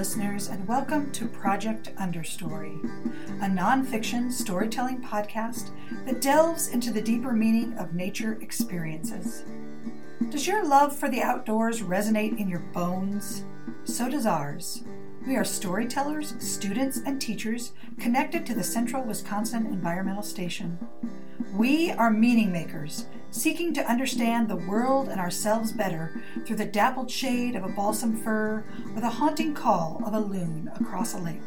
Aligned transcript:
listeners, 0.00 0.48
and 0.48 0.66
welcome 0.66 1.12
to 1.12 1.26
Project 1.26 1.94
Understory, 1.96 2.82
a 3.42 3.46
nonfiction 3.46 4.32
storytelling 4.32 5.02
podcast 5.02 5.72
that 6.06 6.22
delves 6.22 6.68
into 6.68 6.90
the 6.90 7.02
deeper 7.02 7.32
meaning 7.32 7.74
of 7.76 7.92
nature 7.92 8.38
experiences. 8.40 9.44
Does 10.30 10.46
your 10.46 10.64
love 10.64 10.96
for 10.96 11.10
the 11.10 11.20
outdoors 11.20 11.82
resonate 11.82 12.40
in 12.40 12.48
your 12.48 12.60
bones? 12.72 13.44
So 13.84 14.08
does 14.08 14.24
ours. 14.24 14.84
We 15.26 15.36
are 15.36 15.44
storytellers, 15.44 16.34
students, 16.38 17.02
and 17.04 17.20
teachers 17.20 17.72
connected 17.98 18.46
to 18.46 18.54
the 18.54 18.64
Central 18.64 19.04
Wisconsin 19.04 19.66
Environmental 19.66 20.22
Station. 20.22 20.78
We 21.52 21.90
are 21.90 22.10
meaning 22.10 22.50
makers, 22.50 23.04
seeking 23.30 23.72
to 23.74 23.90
understand 23.90 24.48
the 24.48 24.56
world 24.56 25.08
and 25.08 25.20
ourselves 25.20 25.72
better 25.72 26.22
through 26.44 26.56
the 26.56 26.64
dappled 26.64 27.10
shade 27.10 27.54
of 27.54 27.64
a 27.64 27.68
balsam 27.68 28.16
fir 28.22 28.64
or 28.94 29.00
the 29.00 29.08
haunting 29.08 29.54
call 29.54 30.02
of 30.04 30.14
a 30.14 30.18
loon 30.18 30.70
across 30.80 31.14
a 31.14 31.18
lake. 31.18 31.40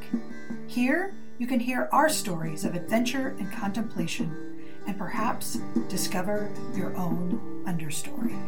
Here, 0.67 1.13
you 1.37 1.47
can 1.47 1.59
hear 1.59 1.89
our 1.91 2.09
stories 2.09 2.63
of 2.63 2.75
adventure 2.75 3.35
and 3.39 3.51
contemplation, 3.51 4.61
and 4.87 4.97
perhaps 4.97 5.59
discover 5.89 6.49
your 6.73 6.95
own 6.95 7.63
understory. 7.67 8.39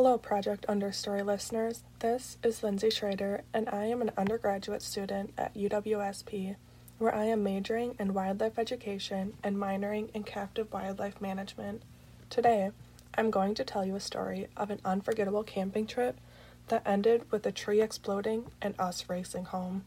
Hello, 0.00 0.16
Project 0.16 0.64
Understory 0.68 1.26
listeners. 1.26 1.82
This 1.98 2.38
is 2.44 2.62
Lindsay 2.62 2.88
Schrader, 2.88 3.42
and 3.52 3.68
I 3.68 3.86
am 3.86 4.00
an 4.00 4.12
undergraduate 4.16 4.80
student 4.80 5.34
at 5.36 5.54
UWSP, 5.54 6.54
where 6.98 7.12
I 7.12 7.24
am 7.24 7.42
majoring 7.42 7.96
in 7.98 8.14
wildlife 8.14 8.60
education 8.60 9.32
and 9.42 9.56
minoring 9.56 10.10
in 10.14 10.22
captive 10.22 10.72
wildlife 10.72 11.20
management. 11.20 11.82
Today, 12.30 12.70
I'm 13.16 13.32
going 13.32 13.56
to 13.56 13.64
tell 13.64 13.84
you 13.84 13.96
a 13.96 14.00
story 14.00 14.46
of 14.56 14.70
an 14.70 14.78
unforgettable 14.84 15.42
camping 15.42 15.88
trip 15.88 16.20
that 16.68 16.86
ended 16.86 17.28
with 17.32 17.44
a 17.44 17.50
tree 17.50 17.80
exploding 17.80 18.52
and 18.62 18.76
us 18.78 19.04
racing 19.08 19.46
home. 19.46 19.82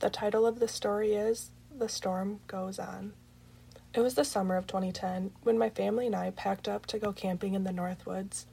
The 0.00 0.10
title 0.10 0.46
of 0.46 0.60
the 0.60 0.68
story 0.68 1.14
is 1.14 1.52
The 1.74 1.88
Storm 1.88 2.40
Goes 2.48 2.78
On. 2.78 3.14
It 3.94 4.00
was 4.00 4.14
the 4.14 4.26
summer 4.26 4.58
of 4.58 4.66
2010 4.66 5.30
when 5.42 5.56
my 5.56 5.70
family 5.70 6.04
and 6.04 6.14
I 6.14 6.32
packed 6.32 6.68
up 6.68 6.84
to 6.84 6.98
go 6.98 7.14
camping 7.14 7.54
in 7.54 7.64
the 7.64 7.70
Northwoods. 7.70 8.44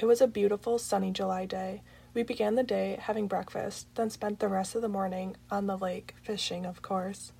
It 0.00 0.06
was 0.06 0.22
a 0.22 0.26
beautiful, 0.26 0.78
sunny 0.78 1.10
July 1.10 1.44
day. 1.44 1.82
We 2.14 2.22
began 2.22 2.54
the 2.54 2.62
day 2.62 2.96
having 2.98 3.26
breakfast, 3.26 3.86
then 3.96 4.08
spent 4.08 4.38
the 4.38 4.48
rest 4.48 4.74
of 4.74 4.80
the 4.80 4.88
morning 4.88 5.36
on 5.50 5.66
the 5.66 5.76
lake, 5.76 6.14
fishing, 6.22 6.64
of 6.64 6.80
course. 6.80 7.32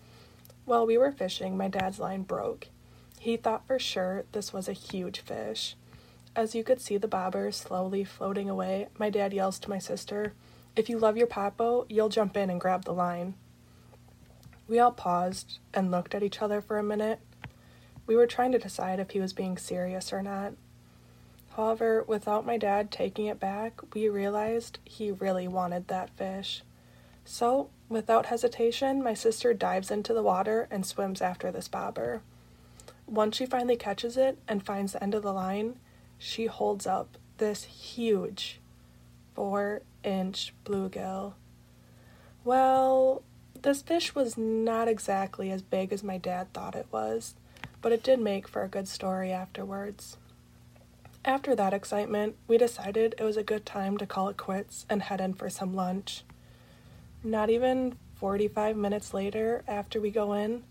While 0.67 0.85
we 0.85 0.99
were 0.99 1.11
fishing, 1.11 1.57
my 1.57 1.69
dad's 1.69 1.99
line 1.99 2.23
broke. 2.23 2.69
He 3.19 3.39
thought 3.39 3.67
for 3.67 3.79
sure 3.79 4.25
this 4.33 4.53
was 4.53 4.69
a 4.69 4.75
huge 4.75 5.21
fish. 5.21 5.75
As 6.37 6.55
you 6.55 6.63
could 6.63 6.83
see 6.83 6.99
the 6.99 7.09
bobber 7.09 7.51
slowly 7.51 8.05
floating 8.05 8.51
away, 8.51 8.89
my 8.99 9.09
dad 9.09 9.33
yells 9.33 9.59
to 9.61 9.71
my 9.71 9.79
sister, 9.79 10.35
If 10.77 10.91
you 10.91 10.99
love 10.99 11.17
your 11.17 11.27
papo, 11.27 11.87
you'll 11.89 12.11
jump 12.11 12.37
in 12.37 12.51
and 12.51 12.61
grab 12.61 12.85
the 12.85 12.93
line. 12.93 13.37
We 14.69 14.79
all 14.79 14.93
paused 14.93 15.61
and 15.73 15.91
looked 15.91 16.15
at 16.15 16.23
each 16.23 16.43
other 16.43 16.61
for 16.61 16.79
a 16.79 16.83
minute. 16.83 17.21
We 18.07 18.17
were 18.17 18.27
trying 18.27 18.53
to 18.53 18.59
decide 18.59 19.01
if 19.01 19.13
he 19.13 19.19
was 19.19 19.33
being 19.33 19.57
serious 19.57 20.13
or 20.13 20.23
not. 20.23 20.53
However, 21.61 22.05
without 22.09 22.47
my 22.47 22.57
dad 22.57 22.91
taking 22.91 23.27
it 23.27 23.39
back, 23.39 23.83
we 23.95 24.09
realized 24.09 24.79
he 24.83 25.11
really 25.11 25.47
wanted 25.47 25.89
that 25.89 26.09
fish. 26.09 26.63
So, 27.27 27.69
without 27.87 28.27
hesitation, 28.27 29.03
my 29.03 29.13
sister 29.13 29.53
dives 29.53 29.91
into 29.91 30.15
the 30.15 30.23
water 30.23 30.69
and 30.71 30.87
swims 30.87 31.21
after 31.21 31.53
this 31.53 31.69
bobber. 31.69 32.23
Once 33.07 33.37
she 33.37 33.45
finally 33.45 33.77
catches 33.77 34.17
it 34.17 34.39
and 34.49 34.65
finds 34.65 34.95
the 34.95 35.03
end 35.03 35.15
of 35.15 35.23
the 35.23 35.35
line, 35.35 35.79
she 36.19 36.47
holds 36.47 36.87
up 36.87 37.19
this 37.37 37.65
huge 37.65 38.59
four 39.35 39.83
inch 40.03 40.55
bluegill. 40.65 41.35
Well, 42.43 43.23
this 43.61 43.83
fish 43.83 44.15
was 44.15 44.39
not 44.39 44.89
exactly 44.89 45.51
as 45.51 45.61
big 45.61 45.93
as 45.93 46.03
my 46.03 46.17
dad 46.17 46.55
thought 46.55 46.75
it 46.75 46.87
was, 46.91 47.35
but 47.83 47.93
it 47.93 48.03
did 48.03 48.19
make 48.19 48.49
for 48.49 48.63
a 48.63 48.69
good 48.69 48.89
story 48.89 49.31
afterwards. 49.31 50.17
After 51.25 51.55
that 51.55 51.75
excitement, 51.75 52.37
we 52.49 52.57
decided 52.57 53.15
it 53.19 53.25
was 53.25 53.37
a 53.37 53.43
good 53.43 53.67
time 53.67 53.99
to 53.99 54.07
call 54.07 54.29
it 54.29 54.39
quits 54.39 54.87
and 54.89 55.03
head 55.03 55.21
in 55.21 55.35
for 55.35 55.51
some 55.51 55.75
lunch. 55.75 56.25
Not 57.23 57.51
even 57.51 57.99
45 58.15 58.75
minutes 58.77 59.13
later, 59.13 59.63
after 59.69 60.01
we 60.01 60.11
go 60.11 60.33
in, 60.33 60.65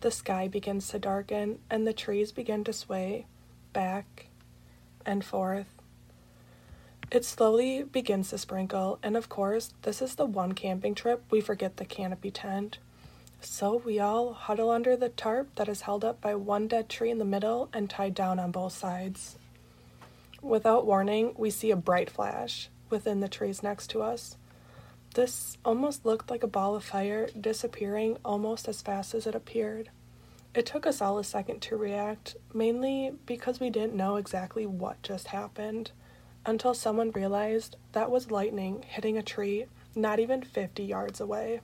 the 0.00 0.12
sky 0.12 0.46
begins 0.46 0.88
to 0.88 1.00
darken 1.00 1.58
and 1.68 1.86
the 1.86 1.92
trees 1.92 2.30
begin 2.30 2.62
to 2.64 2.72
sway 2.72 3.26
back 3.72 4.26
and 5.04 5.24
forth. 5.24 5.66
It 7.10 7.24
slowly 7.24 7.82
begins 7.82 8.30
to 8.30 8.38
sprinkle, 8.38 8.98
and 9.02 9.16
of 9.16 9.28
course, 9.28 9.72
this 9.82 10.00
is 10.00 10.14
the 10.14 10.26
one 10.26 10.52
camping 10.52 10.94
trip 10.94 11.24
we 11.30 11.40
forget 11.40 11.76
the 11.76 11.84
canopy 11.84 12.30
tent. 12.30 12.78
So 13.40 13.82
we 13.84 13.98
all 13.98 14.34
huddle 14.34 14.70
under 14.70 14.96
the 14.96 15.08
tarp 15.08 15.54
that 15.56 15.68
is 15.68 15.82
held 15.82 16.04
up 16.04 16.20
by 16.20 16.36
one 16.36 16.68
dead 16.68 16.88
tree 16.88 17.10
in 17.10 17.18
the 17.18 17.24
middle 17.24 17.68
and 17.72 17.90
tied 17.90 18.14
down 18.14 18.38
on 18.38 18.50
both 18.50 18.72
sides. 18.72 19.36
Without 20.46 20.86
warning, 20.86 21.34
we 21.36 21.50
see 21.50 21.72
a 21.72 21.76
bright 21.76 22.08
flash 22.08 22.68
within 22.88 23.18
the 23.18 23.28
trees 23.28 23.64
next 23.64 23.88
to 23.88 24.00
us. 24.00 24.36
This 25.16 25.58
almost 25.64 26.06
looked 26.06 26.30
like 26.30 26.44
a 26.44 26.46
ball 26.46 26.76
of 26.76 26.84
fire 26.84 27.28
disappearing 27.38 28.16
almost 28.24 28.68
as 28.68 28.80
fast 28.80 29.12
as 29.12 29.26
it 29.26 29.34
appeared. 29.34 29.90
It 30.54 30.64
took 30.64 30.86
us 30.86 31.00
all 31.00 31.18
a 31.18 31.24
second 31.24 31.62
to 31.62 31.76
react, 31.76 32.36
mainly 32.54 33.12
because 33.26 33.58
we 33.58 33.70
didn't 33.70 33.94
know 33.94 34.14
exactly 34.14 34.66
what 34.66 35.02
just 35.02 35.26
happened, 35.26 35.90
until 36.46 36.74
someone 36.74 37.10
realized 37.10 37.74
that 37.90 38.12
was 38.12 38.30
lightning 38.30 38.84
hitting 38.86 39.18
a 39.18 39.24
tree 39.24 39.66
not 39.96 40.20
even 40.20 40.42
50 40.42 40.84
yards 40.84 41.20
away. 41.20 41.60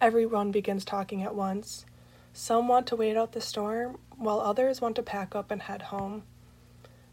Everyone 0.00 0.52
begins 0.52 0.86
talking 0.86 1.22
at 1.22 1.34
once. 1.34 1.84
Some 2.32 2.66
want 2.66 2.86
to 2.86 2.96
wait 2.96 3.14
out 3.14 3.32
the 3.32 3.42
storm, 3.42 3.98
while 4.16 4.40
others 4.40 4.80
want 4.80 4.96
to 4.96 5.02
pack 5.02 5.34
up 5.34 5.50
and 5.50 5.60
head 5.60 5.82
home. 5.82 6.22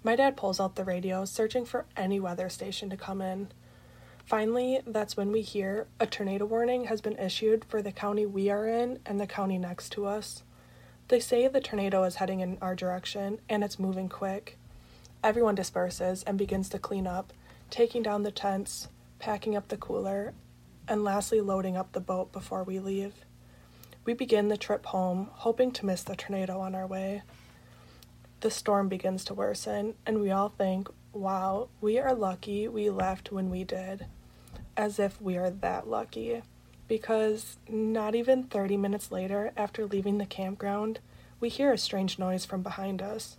My 0.04 0.18
dad 0.18 0.36
pulls 0.36 0.60
out 0.60 0.76
the 0.76 0.84
radio, 0.84 1.24
searching 1.24 1.64
for 1.64 1.86
any 1.96 2.20
weather 2.20 2.50
station 2.50 2.90
to 2.90 2.98
come 2.98 3.22
in. 3.22 3.48
Finally, 4.26 4.82
that's 4.86 5.16
when 5.16 5.32
we 5.32 5.42
hear 5.42 5.88
a 6.00 6.06
tornado 6.06 6.46
warning 6.46 6.86
has 6.86 7.00
been 7.00 7.18
issued 7.18 7.64
for 7.66 7.82
the 7.82 7.92
county 7.92 8.26
we 8.26 8.50
are 8.50 8.68
in 8.68 9.00
and 9.06 9.20
the 9.20 9.28
county 9.28 9.58
next 9.58 9.92
to 9.94 10.06
us. 10.06 10.44
They 11.08 11.20
say 11.20 11.48
the 11.48 11.62
tornado 11.62 12.04
is 12.04 12.16
heading 12.16 12.42
in 12.42 12.58
our 12.62 12.76
direction 12.76 13.40
and 13.48 13.64
it's 13.64 13.80
moving 13.80 14.10
quick. 14.10 14.58
Everyone 15.24 15.56
disperses 15.56 16.24
and 16.24 16.38
begins 16.38 16.68
to 16.70 16.80
clean 16.80 17.08
up, 17.08 17.32
taking 17.70 18.04
down 18.04 18.24
the 18.24 18.32
tents, 18.32 18.90
packing 19.20 19.56
up 19.56 19.70
the 19.70 19.78
cooler, 19.78 20.34
and 20.88 21.04
lastly 21.04 21.40
loading 21.40 21.78
up 21.78 21.94
the 21.94 22.02
boat 22.02 22.34
before 22.34 22.64
we 22.64 22.80
leave. 22.80 23.14
We 24.04 24.14
begin 24.14 24.50
the 24.50 24.58
trip 24.58 24.86
home, 24.88 25.30
hoping 25.32 25.72
to 25.72 25.86
miss 25.86 26.04
the 26.04 26.18
tornado 26.18 26.60
on 26.60 26.76
our 26.76 26.88
way. 26.88 27.22
The 28.44 28.52
storm 28.52 28.90
begins 28.90 29.24
to 29.26 29.34
worsen, 29.34 29.94
and 30.06 30.20
we 30.20 30.30
all 30.30 30.50
think, 30.50 30.90
wow, 31.14 31.70
we 31.80 31.98
are 31.98 32.14
lucky 32.14 32.68
we 32.68 32.90
left 32.90 33.32
when 33.32 33.50
we 33.50 33.64
did. 33.64 34.08
As 34.76 35.00
if 35.00 35.22
we 35.22 35.38
are 35.38 35.50
that 35.50 35.88
lucky. 35.88 36.42
Because 36.90 37.56
not 37.70 38.16
even 38.16 38.44
30 38.44 38.76
minutes 38.76 39.14
later, 39.14 39.54
after 39.56 39.86
leaving 39.86 40.18
the 40.18 40.26
campground, 40.26 41.00
we 41.40 41.48
hear 41.48 41.72
a 41.72 41.78
strange 41.78 42.20
noise 42.20 42.44
from 42.44 42.62
behind 42.62 43.02
us. 43.02 43.38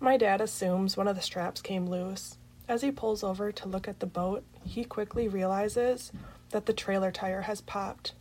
My 0.00 0.16
dad 0.16 0.40
assumes 0.40 0.96
one 0.96 1.06
of 1.06 1.16
the 1.16 1.22
straps 1.22 1.60
came 1.60 1.84
loose. 1.84 2.38
As 2.66 2.80
he 2.80 2.90
pulls 2.90 3.22
over 3.22 3.52
to 3.52 3.68
look 3.68 3.86
at 3.86 4.00
the 4.00 4.06
boat, 4.06 4.42
he 4.64 4.84
quickly 4.84 5.28
realizes 5.28 6.12
that 6.48 6.64
the 6.64 6.72
trailer 6.72 7.12
tire 7.12 7.42
has 7.42 7.60
popped. 7.60 8.14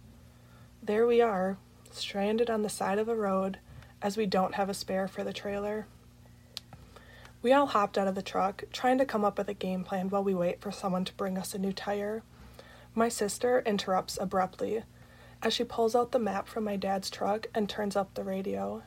There 0.83 1.07
we 1.07 1.21
are, 1.21 1.55
stranded 1.91 2.49
on 2.49 2.63
the 2.63 2.67
side 2.67 2.99
of 2.99 3.07
the 3.07 3.15
road, 3.15 3.59
as 4.01 4.17
we 4.17 4.25
don't 4.25 4.55
have 4.55 4.67
a 4.67 4.73
spare 4.73 5.07
for 5.07 5.23
the 5.23 5.31
trailer. 5.31 5.87
We 7.41 7.53
all 7.53 7.67
hopped 7.67 7.97
out 7.97 8.07
of 8.07 8.15
the 8.15 8.21
truck, 8.21 8.65
trying 8.73 8.97
to 8.97 9.05
come 9.05 9.23
up 9.23 9.37
with 9.37 9.47
a 9.47 9.53
game 9.53 9.83
plan 9.83 10.09
while 10.09 10.23
we 10.23 10.33
wait 10.33 10.59
for 10.59 10.71
someone 10.71 11.05
to 11.05 11.13
bring 11.13 11.37
us 11.37 11.53
a 11.53 11.59
new 11.59 11.71
tire. 11.71 12.21
My 12.93 13.07
sister 13.07 13.63
interrupts 13.65 14.17
abruptly 14.19 14.83
as 15.41 15.53
she 15.53 15.63
pulls 15.63 15.95
out 15.95 16.11
the 16.11 16.19
map 16.19 16.47
from 16.47 16.65
my 16.65 16.75
dad's 16.75 17.09
truck 17.09 17.47
and 17.55 17.69
turns 17.69 17.95
up 17.95 18.13
the 18.13 18.25
radio. 18.25 18.83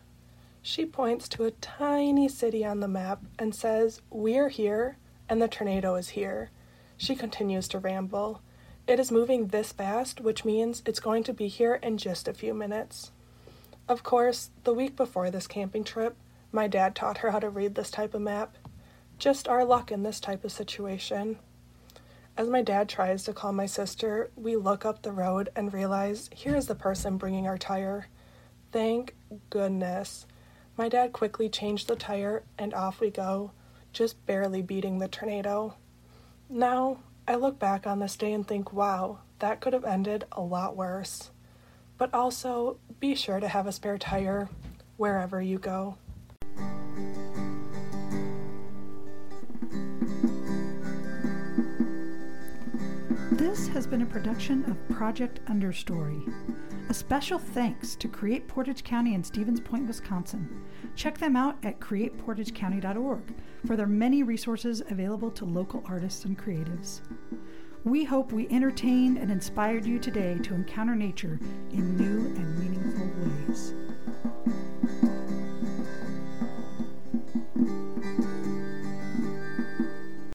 She 0.61 0.85
points 0.85 1.29
to 1.31 1.45
a 1.45 1.51
tiny 1.53 2.29
city 2.29 2.65
on 2.65 2.81
the 2.81 2.89
map 2.89 3.23
and 3.39 3.55
says, 3.55 4.03
We're 4.11 4.51
here, 4.51 4.99
and 5.29 5.41
the 5.41 5.49
tornado 5.49 5.95
is 5.95 6.11
here. 6.11 6.51
She 6.99 7.17
continues 7.17 7.67
to 7.69 7.79
ramble. 7.79 8.43
It 8.87 9.01
is 9.01 9.11
moving 9.11 9.47
this 9.47 9.73
fast, 9.73 10.21
which 10.21 10.45
means 10.45 10.83
it's 10.85 11.01
going 11.01 11.25
to 11.25 11.33
be 11.33 11.49
here 11.49 11.77
in 11.77 11.97
just 11.97 12.29
a 12.29 12.35
few 12.35 12.53
minutes. 12.53 13.13
Of 13.89 14.03
course, 14.03 14.51
the 14.65 14.75
week 14.75 14.95
before 14.95 15.31
this 15.31 15.47
camping 15.47 15.85
trip, 15.85 16.17
my 16.53 16.69
dad 16.69 16.95
taught 16.95 17.19
her 17.19 17.31
how 17.31 17.39
to 17.39 17.49
read 17.49 17.75
this 17.75 17.91
type 17.91 18.15
of 18.15 18.21
map. 18.21 18.57
Just 19.19 19.49
our 19.49 19.65
luck 19.65 19.91
in 19.91 20.03
this 20.03 20.21
type 20.21 20.45
of 20.45 20.53
situation. 20.53 21.39
As 22.37 22.49
my 22.49 22.63
dad 22.63 22.89
tries 22.89 23.25
to 23.25 23.33
call 23.33 23.53
my 23.53 23.67
sister, 23.67 24.31
we 24.37 24.57
look 24.57 24.85
up 24.85 25.03
the 25.03 25.13
road 25.13 25.51
and 25.57 25.73
realize 25.73 26.31
here 26.33 26.55
is 26.55 26.67
the 26.67 26.75
person 26.75 27.17
bringing 27.17 27.47
our 27.47 27.59
tire. 27.59 28.09
Thank 28.71 29.15
goodness. 29.51 30.27
My 30.77 30.89
dad 30.89 31.13
quickly 31.13 31.49
changed 31.49 31.89
the 31.89 31.97
tire 31.97 32.43
and 32.59 32.73
off 32.73 33.01
we 33.01 33.11
go, 33.11 33.53
just 33.93 34.25
barely 34.25 34.63
beating 34.63 34.99
the 34.99 35.09
tornado. 35.09 35.75
Now, 36.49 36.99
I 37.29 37.37
look 37.37 37.59
back 37.59 37.87
on 37.87 37.99
this 37.99 38.17
day 38.17 38.33
and 38.33 38.47
think, 38.47 38.73
wow, 38.73 39.19
that 39.39 39.61
could 39.61 39.75
have 39.75 39.85
ended 39.85 40.25
a 40.33 40.41
lot 40.41 40.77
worse. 40.77 41.31
But 41.99 42.13
also, 42.15 42.79
be 42.99 43.15
sure 43.15 43.41
to 43.41 43.49
have 43.49 43.67
a 43.67 43.73
spare 43.73 43.99
tire 43.99 44.49
wherever 44.97 45.41
you 45.41 45.59
go. 45.59 45.97
Has 53.73 53.87
been 53.87 54.03
a 54.03 54.07
production 54.07 54.71
of 54.71 54.95
Project 54.95 55.43
Understory. 55.47 56.31
A 56.91 56.95
special 56.95 57.39
thanks 57.39 57.97
to 57.97 58.07
Create 58.07 58.47
Portage 58.47 58.85
County 58.85 59.15
in 59.15 59.25
Stevens 59.25 59.61
Point, 59.61 59.87
Wisconsin. 59.87 60.63
Check 60.95 61.17
them 61.17 61.37
out 61.37 61.57
at 61.63 61.81
createportagecounty.org 61.81 63.35
for 63.67 63.75
their 63.75 63.87
many 63.87 64.23
resources 64.25 64.83
available 64.91 65.31
to 65.31 65.47
local 65.47 65.83
artists 65.87 66.27
and 66.27 66.39
creatives. 66.39 67.01
We 67.85 68.05
hope 68.05 68.31
we 68.31 68.47
entertained 68.51 69.17
and 69.17 69.31
inspired 69.31 69.87
you 69.87 69.99
today 69.99 70.39
to 70.43 70.55
encounter 70.55 70.95
nature 70.95 71.41
in 71.71 71.97
new 71.97 72.27
and 72.37 72.59
meaningful 72.59 73.49
ways. 73.49 73.73